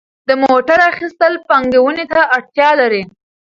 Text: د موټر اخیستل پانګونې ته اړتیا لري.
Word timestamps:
د 0.27 0.29
موټر 0.43 0.79
اخیستل 0.91 1.33
پانګونې 1.47 2.05
ته 2.13 2.21
اړتیا 2.35 2.69
لري. 2.81 3.03